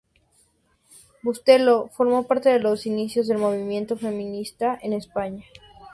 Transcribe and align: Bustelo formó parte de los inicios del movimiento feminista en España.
Bustelo 1.21 1.89
formó 1.93 2.23
parte 2.25 2.49
de 2.49 2.57
los 2.59 2.87
inicios 2.87 3.27
del 3.27 3.37
movimiento 3.37 3.95
feminista 3.97 4.79
en 4.81 4.93
España. 4.93 5.43